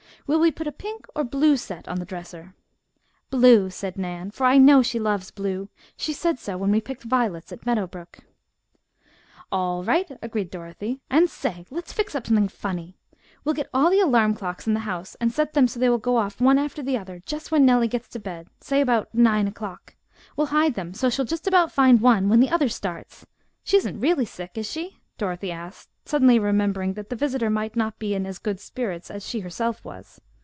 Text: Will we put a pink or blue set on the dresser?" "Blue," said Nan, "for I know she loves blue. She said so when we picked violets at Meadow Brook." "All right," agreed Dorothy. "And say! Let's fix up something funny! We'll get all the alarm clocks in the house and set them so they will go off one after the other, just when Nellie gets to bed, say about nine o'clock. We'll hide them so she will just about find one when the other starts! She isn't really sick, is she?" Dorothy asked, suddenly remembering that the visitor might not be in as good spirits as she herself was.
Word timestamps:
Will 0.27 0.39
we 0.39 0.51
put 0.51 0.67
a 0.67 0.71
pink 0.71 1.07
or 1.13 1.25
blue 1.25 1.57
set 1.57 1.89
on 1.89 1.99
the 1.99 2.05
dresser?" 2.05 2.53
"Blue," 3.31 3.69
said 3.69 3.97
Nan, 3.97 4.31
"for 4.31 4.45
I 4.45 4.57
know 4.59 4.81
she 4.81 4.97
loves 4.99 5.29
blue. 5.29 5.67
She 5.97 6.13
said 6.13 6.39
so 6.39 6.57
when 6.57 6.71
we 6.71 6.79
picked 6.79 7.03
violets 7.03 7.51
at 7.51 7.65
Meadow 7.65 7.85
Brook." 7.85 8.19
"All 9.51 9.83
right," 9.83 10.09
agreed 10.21 10.49
Dorothy. 10.49 11.01
"And 11.09 11.29
say! 11.29 11.65
Let's 11.69 11.91
fix 11.91 12.15
up 12.15 12.27
something 12.27 12.47
funny! 12.47 12.95
We'll 13.43 13.55
get 13.55 13.67
all 13.73 13.89
the 13.89 13.99
alarm 13.99 14.33
clocks 14.33 14.65
in 14.65 14.73
the 14.73 14.81
house 14.81 15.15
and 15.19 15.33
set 15.33 15.51
them 15.51 15.67
so 15.67 15.81
they 15.81 15.89
will 15.89 15.97
go 15.97 16.15
off 16.15 16.39
one 16.39 16.59
after 16.59 16.81
the 16.83 16.97
other, 16.97 17.19
just 17.25 17.51
when 17.51 17.65
Nellie 17.65 17.89
gets 17.89 18.07
to 18.09 18.19
bed, 18.19 18.47
say 18.61 18.79
about 18.79 19.13
nine 19.13 19.49
o'clock. 19.49 19.95
We'll 20.37 20.47
hide 20.55 20.75
them 20.75 20.93
so 20.93 21.09
she 21.09 21.19
will 21.19 21.25
just 21.27 21.45
about 21.47 21.73
find 21.73 21.99
one 21.99 22.29
when 22.29 22.39
the 22.39 22.51
other 22.51 22.69
starts! 22.69 23.25
She 23.65 23.75
isn't 23.75 23.99
really 23.99 24.25
sick, 24.25 24.51
is 24.55 24.69
she?" 24.71 24.99
Dorothy 25.17 25.51
asked, 25.51 25.89
suddenly 26.03 26.39
remembering 26.39 26.93
that 26.93 27.09
the 27.11 27.15
visitor 27.15 27.47
might 27.47 27.75
not 27.75 27.99
be 27.99 28.15
in 28.15 28.25
as 28.25 28.39
good 28.39 28.59
spirits 28.59 29.11
as 29.11 29.23
she 29.23 29.41
herself 29.41 29.85
was. 29.85 30.19